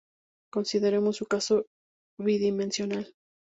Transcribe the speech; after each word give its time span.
Consideremos 0.55 1.21
un 1.21 1.27
caso 1.27 1.67
bidimensional. 2.17 3.13